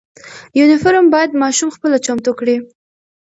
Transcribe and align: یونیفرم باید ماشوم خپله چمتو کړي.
یونیفرم 0.59 1.05
باید 1.13 1.31
ماشوم 1.41 1.69
خپله 1.75 1.97
چمتو 2.05 2.31
کړي. 2.39 2.55